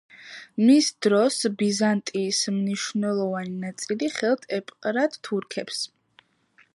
[0.67, 5.83] მის დროს ბიზანტიის მნიშვნელოვანი ნაწილი ხელთ ეპყრათ თურქებს.